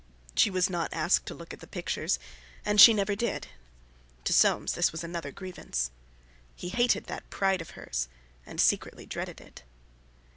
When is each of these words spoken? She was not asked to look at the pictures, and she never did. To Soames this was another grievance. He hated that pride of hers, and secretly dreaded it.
She 0.33 0.49
was 0.49 0.67
not 0.67 0.91
asked 0.93 1.27
to 1.27 1.35
look 1.35 1.53
at 1.53 1.59
the 1.59 1.67
pictures, 1.67 2.17
and 2.65 2.81
she 2.81 2.91
never 2.91 3.15
did. 3.15 3.49
To 4.23 4.33
Soames 4.33 4.73
this 4.73 4.91
was 4.91 5.03
another 5.03 5.31
grievance. 5.31 5.91
He 6.55 6.69
hated 6.69 7.03
that 7.05 7.29
pride 7.29 7.61
of 7.61 7.77
hers, 7.77 8.07
and 8.43 8.59
secretly 8.59 9.05
dreaded 9.05 9.39
it. 9.39 9.61